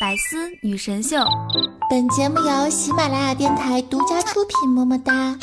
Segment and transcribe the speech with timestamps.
[0.00, 1.18] 百思女神秀，
[1.90, 4.70] 本节目由喜马拉雅电台独家出品。
[4.70, 5.36] 么么哒！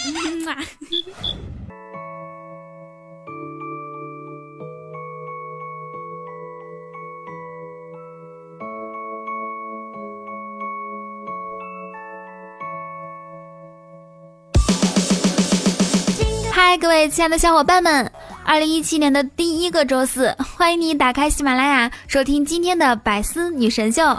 [16.51, 18.11] 嗨，各位亲爱的小伙伴们！
[18.43, 24.17] 二零一七年的第一个周四，欢迎你打开喜马拉雅收听今天的百思女神秀。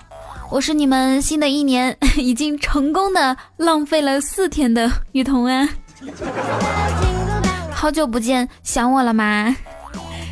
[0.51, 5.69] 我是你们新的一年 已经成功的浪费了四天的雨桐啊！
[7.71, 9.55] 好久不见，想我了吗？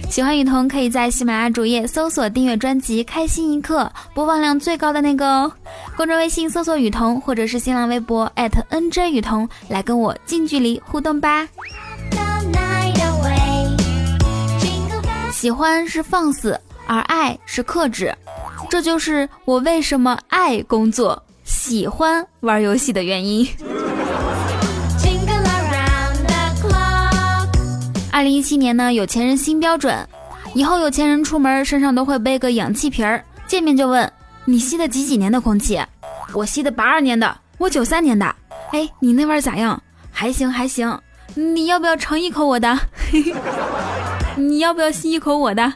[0.08, 5.52] 喜欢雨桐可以在喜马拉雅主页搜索订阅专辑《开心一刻》，播放量最高的那个哦。
[5.96, 11.46] 公众微信搜索雨桐，或者是新浪微博 @nj 雨桐，来跟我近距离互动吧。
[15.32, 18.14] 喜欢是放肆，而爱是克制，
[18.68, 23.48] 这就是我为什么爱工作、喜欢玩游戏的原因。
[28.12, 29.94] 二零一七年呢，有钱人新标准，
[30.54, 34.10] 以后有钱人出门身上都会背个氧气瓶儿，见面就问
[34.44, 35.80] 你吸的几几年的空气？
[36.32, 38.26] 我吸的八二年的，我九三年的。
[38.72, 39.80] 哎，你那味儿咋样？
[40.10, 40.98] 还行还行，
[41.34, 42.76] 你要不要尝一口我的？
[44.36, 45.72] 你要不要吸一口我的？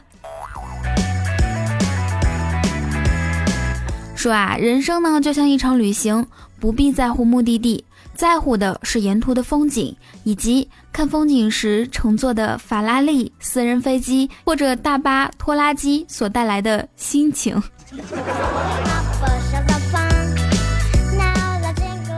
[4.21, 6.23] 说啊，人生呢就像一场旅行，
[6.59, 7.83] 不必在乎目的地，
[8.13, 17.59] 在乎的是沿途的风景，以及看风景时乘坐的法拉利、私人飞机或者大巴、拖拉机所带来的心情。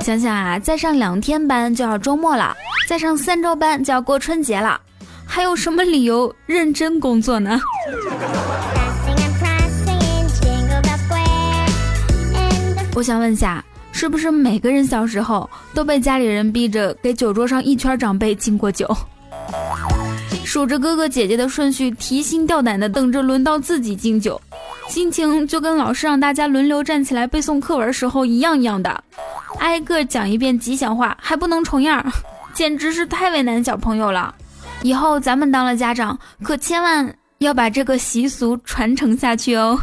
[0.02, 2.54] 想想啊，再上两天班就要周末了，
[2.86, 4.78] 再上三周班就要过春节了。
[5.26, 7.62] 还有什么理由认真工作呢？
[12.96, 18.88] 我想问下，是不是每个人小时候都被家里人逼着给酒桌上一圈长辈敬过酒，
[20.46, 24.40] 数着哥哥姐姐的顺序，提心吊胆的等着轮到自己敬酒，
[24.88, 29.04] 心情就跟老师让大家轮流站起来背诵课文时候一样一样的，
[29.58, 32.06] 挨个讲一遍吉祥话，还不能重样，
[32.54, 34.34] 简直是太为难小朋友了。
[34.84, 39.80] 以后咱们当了家长，可千万要把这个习俗传承下去哦。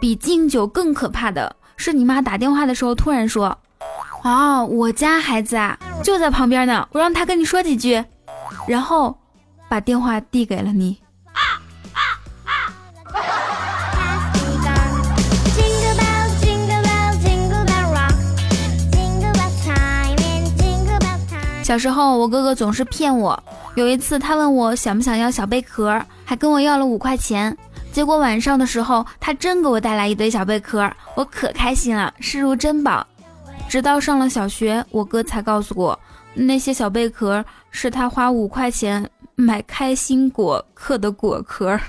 [0.00, 3.56] 比敬酒更可怕的是，你妈打电话的时候突然说
[4.24, 8.04] ：“哦，我家孩子啊，就在旁边呢，我让他跟你说几句。”
[8.66, 9.16] 然后
[9.68, 10.98] 把电话递给了你。
[21.62, 23.42] 小时候，我哥哥总是骗我。
[23.74, 27.56] 有一次，他问我想不想要小贝壳，还跟我要了五块钱。
[27.96, 33.06] 结果晚上的时候，他真给我带来一堆小贝壳，我可开心了，视如珍宝。
[33.70, 35.98] 直到上了小学，我哥才告诉我，
[36.34, 41.80] 那些小贝壳是他花五块钱买开心果嗑的果壳。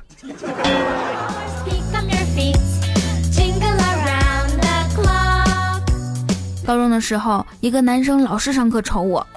[6.66, 9.28] 高中的时候，一个男生老是上课瞅我。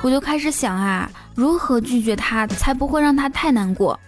[0.00, 3.98] 我就开始想啊，如何拒绝他才不会让他太难过。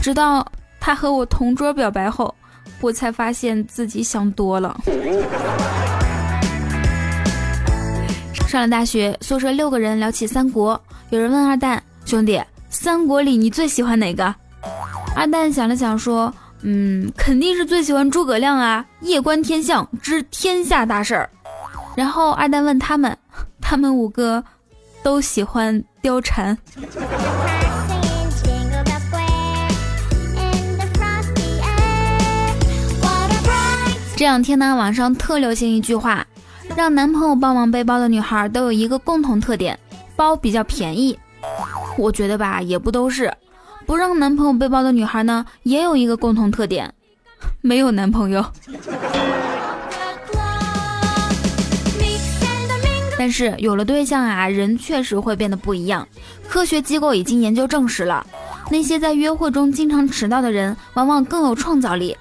[0.00, 0.50] 直到
[0.88, 2.34] 他和我同桌表白后，
[2.80, 4.74] 我才发现自己想多了。
[8.48, 14.34] 上了大学，宿舍六个人聊起三国，有人问二蛋兄弟：“三国里你最喜欢哪个？”
[15.14, 16.32] 二蛋想了想说
[16.64, 21.28] ：“嗯，肯定是最喜欢诸葛亮啊，夜观天象知天下大事儿。”
[21.94, 23.14] 然后二蛋问他们，
[23.60, 24.42] 他们五个。
[25.00, 26.58] 都喜欢貂蝉。
[34.18, 36.26] 这两天呢，网上特流行一句话：
[36.74, 39.78] 让男朋友帮忙背包的女孩都有一个共同特点，
[40.16, 41.16] 包比较便宜。
[41.96, 43.32] 我觉得吧，也不都是。
[43.86, 46.92] 不让男朋友背包的女孩呢，也有一个共同特点，
[47.62, 48.44] 没有男朋友。
[53.16, 56.08] 但是有了对象啊，人确实会变得不一样。
[56.48, 58.26] 科学机构已经研究证实了，
[58.68, 62.16] 那些在约会中经常迟到的人，往往更有创造力。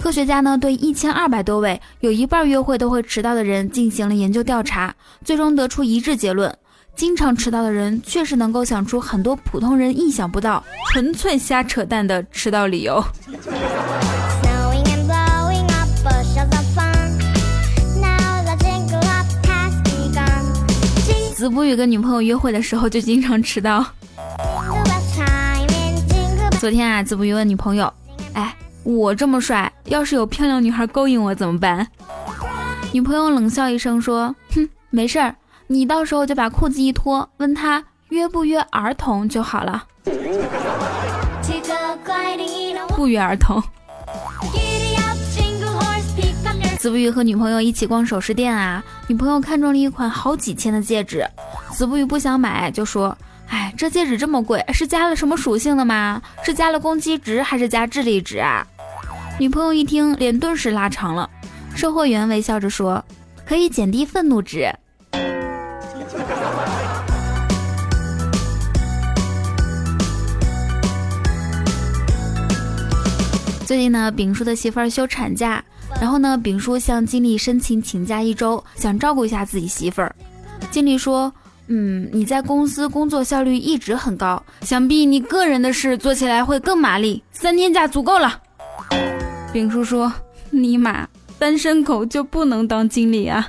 [0.00, 4.92] 科学家呢，对一千二百多位有一半约会都会迟到的人进行了研究调查，
[5.24, 6.52] 最终得出一致结论：
[6.96, 13.04] 经常迟到的人确实能够想出很多普通人意想不到、纯粹瞎扯淡的迟到理由。
[21.34, 23.84] 子不语跟女朋友约会的时候就经常迟到。
[26.58, 27.90] 昨天啊，子不语问女朋友
[28.34, 31.86] ：“哎，我这么帅，要是有漂亮女孩勾引我怎么办？
[32.92, 35.34] 女朋友冷笑一声说：“哼，没事儿，
[35.66, 39.84] 你到时候就把裤子一脱，问他约不约儿童就好了。”
[42.96, 43.62] 不约而同。
[46.78, 51.24] 子不语和女朋友一起逛首饰店啊，女朋友看中了一款好几千的戒指，
[51.72, 53.16] 子不语不想买，就说
[53.50, 56.22] ：“哎，这戒指这么贵，是加了什么属性的吗？
[56.42, 58.66] 是加了攻击值还是加智力值啊？”
[59.38, 61.28] 女朋友一听，脸顿时拉长了。
[61.74, 63.04] 售货员微笑着说
[63.44, 64.68] ：“可以减低愤怒值。
[73.66, 75.64] ”最近呢，丙叔的媳妇儿休产假，
[76.00, 80.14] 然后呢，丙叔向经理申请请假一周，想照顾一下自己媳妇儿。
[80.70, 81.32] 经理说
[81.72, 88.42] ：“嗯，你在公司工作效率一直很高，想必你个人的事做起来会更麻利，三天假足够了。”
[89.54, 90.12] 丙叔说
[90.50, 91.08] ：“尼玛，
[91.38, 93.48] 单身狗就不能当经理啊？”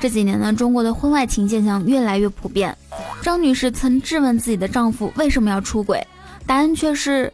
[0.00, 2.76] 这几年呢，中国的婚外情现象越来越普遍。
[3.22, 6.04] 张女士曾质问自己的丈夫为什么要出轨。
[6.44, 7.32] 答案却是，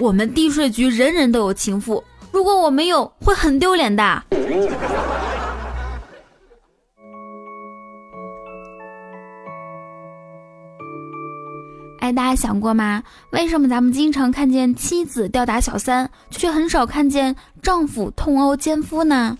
[0.00, 4.22] 我们地税局人人都有情妇，如果我没有，会很丢脸的。
[12.14, 13.02] 大家想过吗？
[13.30, 19.36] 为什么咱们经常看见妻子吊打小三，却很少看见丈夫痛殴奸夫呢？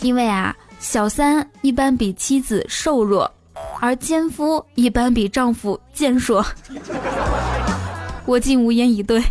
[0.00, 3.30] 因为啊，小三一般比妻子瘦弱，
[3.80, 6.44] 而奸夫一般比丈夫健硕。
[8.26, 9.22] 我竟无言以对。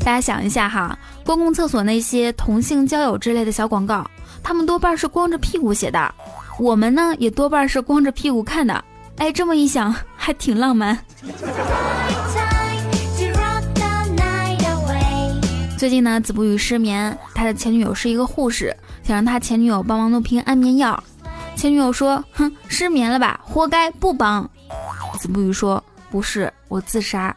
[0.00, 4.06] 大家想一下哈，公共厕所那些同性交友之类的小广告，
[4.44, 6.14] 他们多半是光着屁股写的，
[6.58, 8.84] 我们呢也多半是光着屁股看的。
[9.16, 10.96] 哎，这么一想， 还挺浪漫。
[15.78, 21.02] 最近呢，子不语失眠，他的前女友是一个护士，想让他前女友帮忙弄瓶安眠药。
[21.56, 24.48] 前女友说：“哼，失眠了吧，活该，不帮。”
[25.18, 27.34] 子不语说：“不是，我自杀。”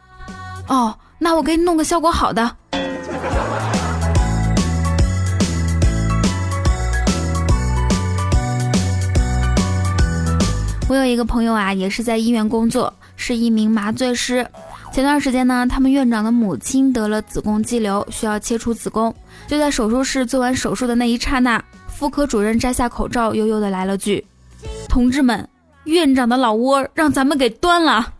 [0.68, 2.54] 哦，那我给你弄个效果好的。
[10.88, 14.46] 我有一个朋友啊，也是在医院工作，是一名麻醉师。
[14.90, 19.14] 前段时间呢，他们院长的母亲得了子宫肌瘤，需要切除子宫。
[19.46, 21.62] 就在手术室做完手术的那一刹那。
[21.88, 24.24] 妇科主任摘下口罩，悠悠的来了句
[24.88, 25.46] ：“同志们，
[25.84, 28.14] 院长的老窝让咱们给端了。”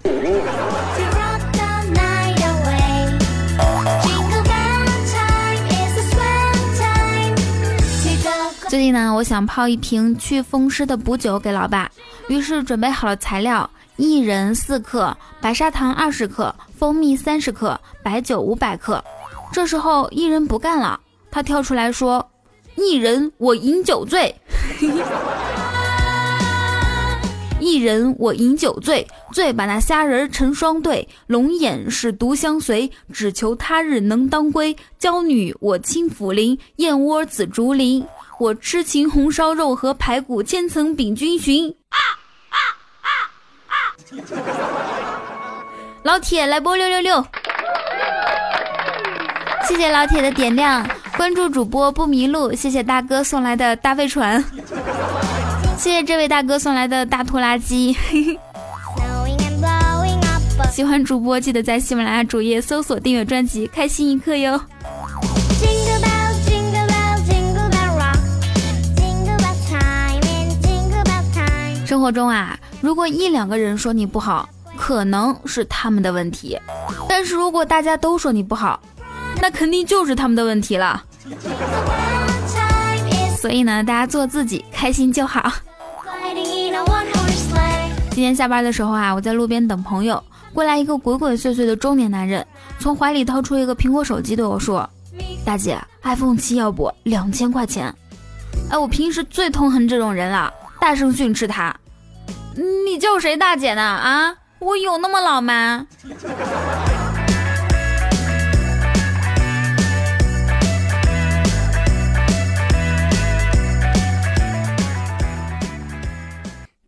[8.69, 11.91] 最近呢，我想泡一瓶祛风湿的补酒给老爸，
[12.29, 19.03] 于是准备好了材料：薏仁四克，白砂糖二十克，蜂蜜三十克，白酒五百克。
[19.50, 21.00] 这时候，薏仁不干了，
[21.31, 22.31] 他跳出来说。
[22.76, 24.35] 一人我饮酒醉，
[27.59, 34.76] 一人我饮酒醉，醉把那虾仁成双对，龙眼是独相随，只求他日能当归。
[34.99, 38.06] 娇女我轻抚铃，燕窝紫竹林，
[38.38, 41.75] 我痴情红烧肉和排骨，千层饼君寻。
[41.88, 41.99] 啊
[42.50, 42.56] 啊
[43.02, 43.08] 啊
[43.67, 43.75] 啊！
[46.05, 47.26] 老铁来波六六六，
[49.66, 50.88] 谢谢老铁的点亮。
[51.16, 54.42] 关注主播不迷路，谢谢大哥送来的大飞船，
[55.76, 57.97] 谢谢这位大哥送来的大拖拉机。
[60.71, 64.61] 喜欢主播记得在喜马拉雅主页搜索订阅专辑，开心一刻哟。
[71.88, 76.54] 生活中啊，如果一两个人说你不好，可能是他们的问题；
[77.09, 78.78] 但是如果大家都说你不好，
[79.40, 81.02] 那肯定就是他们的问题了。
[83.38, 85.50] 所以呢，大家做自己，开心就好。
[88.11, 92.47] 今天下班的时候啊，我在路边等朋友，过来一个鬼鬼祟祟的中年男人，
[92.78, 94.87] 从怀里掏出一个苹果手机对我说
[95.42, 97.90] ：“大姐，iPhone 七要不两千块钱？”
[98.68, 101.76] 哎，我平时最痛恨这种人了，大声训斥他
[102.87, 103.82] ：“你叫谁大姐呢？
[103.82, 105.87] 啊，我有那么老吗？”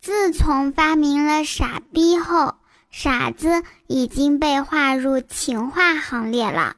[0.00, 2.54] 自从发明了傻逼后，
[2.90, 6.76] 傻子已经被划入情话行列了。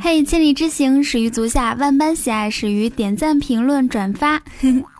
[0.00, 4.42] 嘿，千里之行始于足下，万般喜爱始于点赞、评论、转发。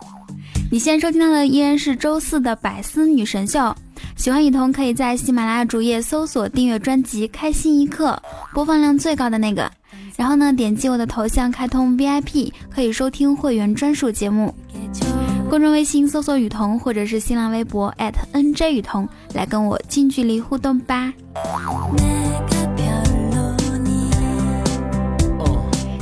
[0.71, 3.75] 你现在收听到的依然是周四的百思女神秀。
[4.15, 8.21] 喜欢雨桐可以在喜马拉雅主页搜索订阅专辑《开心一刻》，
[8.53, 9.71] 播放量最高的那个。
[10.15, 14.53] 然后呢，点击我的头像开通 VIP，可以收听会员专属节目。
[15.53, 17.93] 公众微信搜索雨桐，或者是新浪微博
[18.33, 21.13] @nj 雨桐，来跟我近距离互动吧。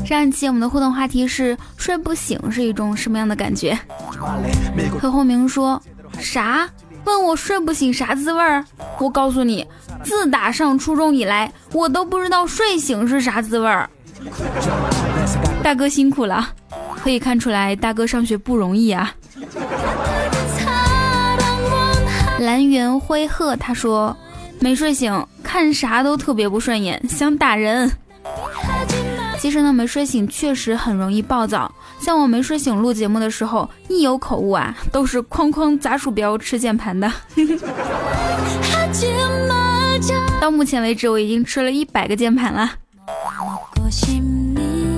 [0.06, 3.78] 上一期我们的互动话题是睡不醒是一种什么样的感觉？
[4.98, 5.84] 何鸿明说
[6.18, 6.70] 啥？
[7.04, 8.64] 问我睡不醒啥滋味儿？
[9.00, 9.68] 我告诉你，
[10.02, 13.90] 自打上初中以来，我都不知道睡醒是啥滋味儿。
[15.62, 16.48] 大哥辛苦了，
[17.04, 19.14] 可以看出来大哥上学不容易啊。
[22.40, 24.16] 蓝源灰鹤他说
[24.60, 27.92] 没睡醒，看啥都特别不顺眼，想打人。
[29.40, 31.72] 其实呢，没睡醒确实很容易暴躁。
[32.00, 37.12] 像我没睡醒录节目的时候，一有口误啊，都是哐哐砸鼠标、吃键盘的。
[40.40, 42.72] 到目前为止，我已经吃了一百个键盘了。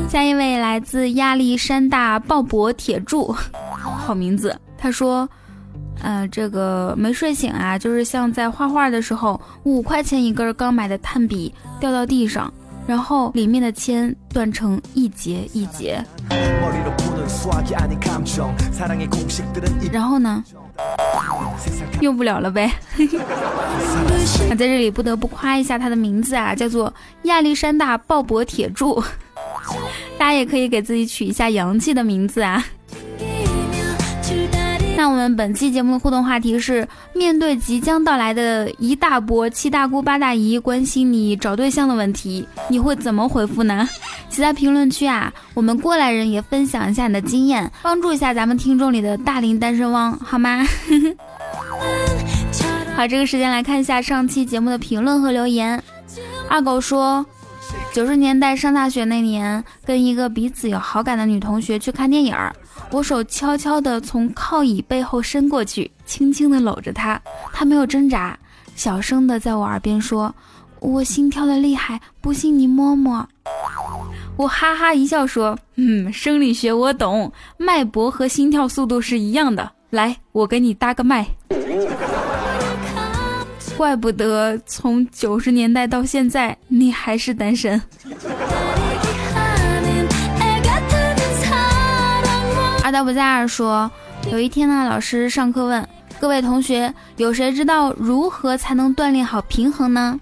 [0.09, 3.35] 下一位来自亚历山大鲍勃铁柱，
[4.03, 4.55] 好名字。
[4.77, 5.27] 他说
[6.03, 12.53] ：“呃，这个没睡醒啊，就是像在画画的时候，五块钱一根刚买的炭笔掉到地上。”
[12.85, 16.03] 然后里面的铅断成一节一节，
[19.89, 20.43] 然后呢，
[22.01, 22.69] 用不了了呗。
[24.49, 26.93] 那在这里不得不夸一下他的名字啊，叫做
[27.23, 29.01] 亚历山大鲍勃铁柱，
[30.17, 32.61] 大家也可以给自己取一下洋气的名字啊。
[35.03, 43.85] 那我们本期节目的互动话题是：面对即将到来的一大波七大姑八大姨关心你找对象的问题，你会怎么回复呢？
[44.29, 45.29] 写在评论区啊！
[45.53, 50.65] 我们过来人也分享一下你的经验，帮助一下咱们听众里的大龄单身汪，好吗？
[52.95, 55.83] 好，这个时间来看一下上期节目的评论和留言。
[56.47, 57.25] 二狗说，
[57.91, 62.55] 九十年代上大学那年，跟一个彼此有好感的女同学去看电影儿。
[62.93, 67.19] 我手悄悄地从靠椅背后伸过去，轻轻地搂着她，
[67.51, 68.37] 她没有挣扎，
[68.75, 70.33] 小声地在我耳边说
[70.79, 73.27] ：“我心跳的厉害，不信你摸摸。”
[74.37, 79.71] 我哈哈一笑说：“嗯，生理学我懂，脉搏和心跳速度是一样的。
[79.89, 81.27] 来，我给你搭个脉。”
[83.75, 87.81] 怪不得从九十年代到现在，你还是单身。
[92.93, 93.89] 阿达不在二说，
[94.31, 100.19] 有一天呢，老师上课问各位同学，有谁知道如何才能锻炼好平衡呢？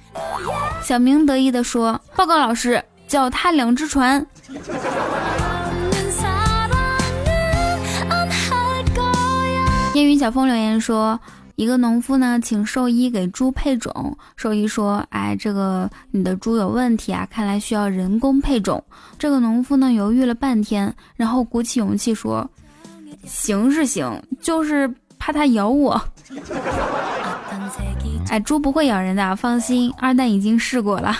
[0.81, 4.25] 小明得意地说：“报告老师，脚踏两只船。
[9.95, 11.19] ”烟云小风留言说，
[11.57, 18.81] 一个农夫呢，请兽医给猪配种，兽医说：“哎，这个你的猪有问题啊，看来需要人工配种。”
[19.19, 22.49] 这个农夫呢，犹豫了半天，然后鼓起勇气说。
[23.25, 26.01] 行是行，就是怕它咬我。
[28.29, 31.17] 哎，猪不会咬人的，放心，二蛋已经试过了。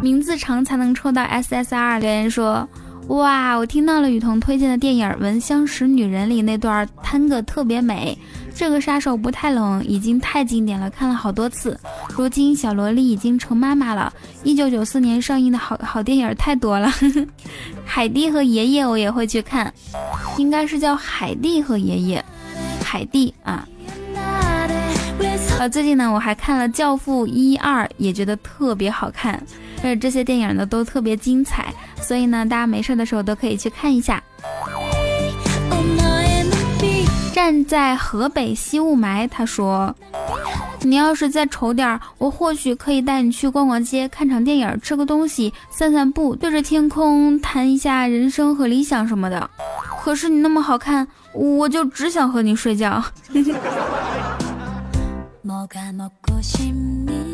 [0.00, 2.00] 名字长才能抽到 SSR。
[2.00, 2.66] 留言说：
[3.08, 8.16] 哇，我听到了雨桐推荐的电影《闻香识女人》里那段探戈特别美。
[8.60, 11.80] 这个杀手不太冷，已经太经典了，看了好多次。
[12.14, 14.12] 如今小萝莉已经成妈妈了。
[14.44, 16.92] 一九九四年上映的好好电影太多了，
[17.86, 19.72] 海蒂和爷爷我也会去看，
[20.36, 22.22] 应该是叫海蒂和爷爷，
[22.84, 23.66] 海蒂啊。
[25.58, 29.42] 呃，最近呢我还看了《教父》一二，也觉得特别好看，
[29.78, 34.22] 而且这些电影呢都特别精彩，所以呢大家没事的时候都可以去看一下。
[37.42, 39.96] 站在河北吸雾霾，他说
[40.84, 49.48] ：“你要是再丑点儿，我或许可以带你去逛逛街，看场电影，吃个东西，散散步，对着天空谈一下人生和理想什么的。
[50.02, 53.02] 可是你那么好看，我就只想和你睡觉。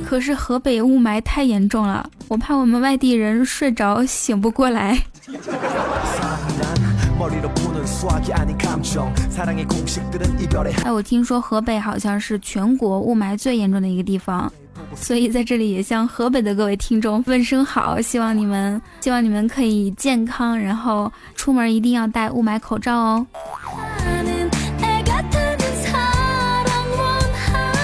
[0.08, 5.02] 可是河北雾霾太严重了，我怕我们外地人睡着醒不过来。”
[10.84, 14.52] 哎，我听说河北好像是全国雾霾最严重的一个地方，
[14.94, 23.26] 所以在这里也向河北的各位听众问声好，希望你们希望你们可以健康，然后出门一定要戴雾霾口罩哦。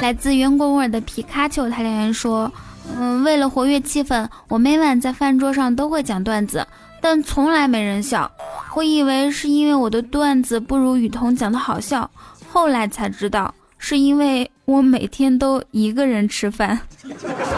[0.03, 2.51] 来自圆滚滚的皮卡丘，他留言说。
[2.99, 6.67] 嗯，为了活跃气氛，我每晚在饭桌上都会讲段子，
[7.03, 8.31] 但从来没人笑。
[8.75, 12.11] 我以为是因为我的段子不如雨桐讲的好笑，
[12.51, 16.79] 后来才知道是因为我每天都一个人吃饭。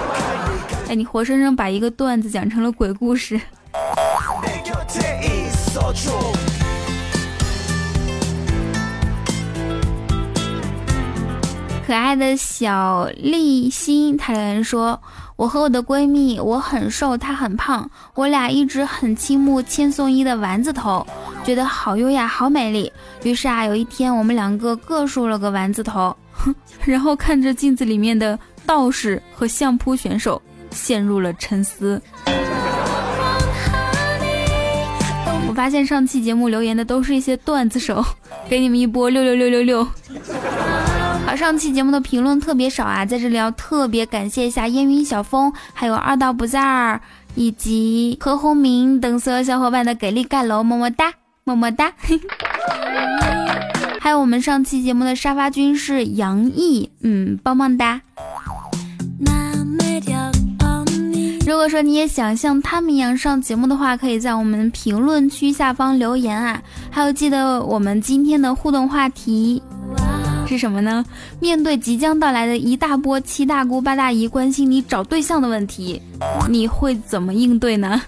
[0.89, 3.41] 哎，你活生生把一个段子讲成了鬼故事。
[11.87, 14.99] 可爱的小丽心，她留言说
[15.37, 21.07] ：“我和我的闺蜜，我很瘦，她很胖，我俩一直很倾慕千颂伊的丸子头，
[21.45, 22.91] 觉得好优雅，好美丽。
[23.23, 26.55] 于是啊，有一天我们两个各梳了个丸子头，哼，
[26.87, 32.01] 然后看着镜子里面的道士和相扑选手，陷入了沉思。
[35.47, 38.03] 我发现上期节目留言的都是一些段子手，
[38.49, 39.87] 给你们一波六六六六六。”
[41.27, 47.01] 好，上期节目的评论特别少啊，在这里要特别感谢一下烟云小风，还有二道不在儿，
[47.35, 51.13] 以及何鸿明等所有小伙伴的给力盖楼，么么哒，
[51.45, 51.93] 么么哒。
[53.99, 58.03] 还有我们上期节目的沙发君是杨毅，嗯，棒棒哒。
[61.47, 69.63] 如果说你也想像他们一样上节目的话，可以在我们评论区下方留言啊，还有记得我们今天的互动话题。
[70.47, 71.05] 是什么呢？
[71.41, 76.01] 面对即将到来的一大波七大姑八大姨关心你找对象的问题，
[76.49, 78.01] 你会怎么应对呢？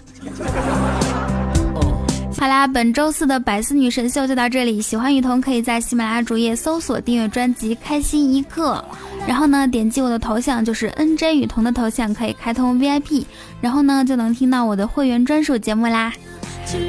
[2.39, 4.79] 好啦，本周四的百思女神秀就到这里。
[4.79, 8.83] 喜欢雨桐可以在喜马拉雅主页搜索订阅专辑《开心一刻》，
[9.27, 13.25] 然后呢点击我的头像，就是 N J 雨桐的头像，可以开通 VIP，
[13.59, 16.13] 然后呢就能听到我的会员专属节目啦。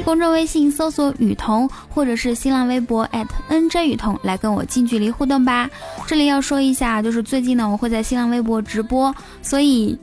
[0.03, 3.07] 公众微信搜索雨桐，或者是新浪微博
[3.49, 5.69] @NJ 雨桐来跟我近距离互动吧。
[6.07, 9.97] 这里要说一下，就是最近呢，我会在新浪微博直播，所以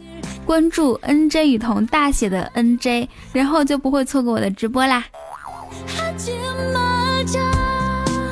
[0.44, 5.04] 关注 NJ 雨桐大写的 NJ，然后就不会错过我的直播啦。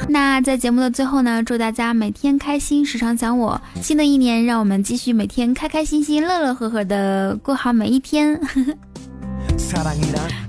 [0.08, 3.60] 那在节目的最后呢，祝大家每天开心，时常想我。
[3.82, 8.40] 新的一年，让我们继续每天开开心心、乐乐呵呵的过好每一天。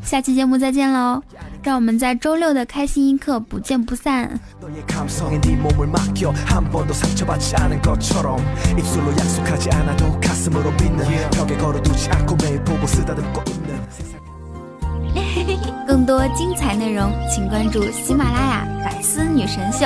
[0.03, 1.21] 下期节目再见喽！
[1.63, 4.39] 让我们在周六的开心一刻不见不散。
[15.87, 19.85] 更多精彩内容，请关注喜马拉雅《百思女神秀》。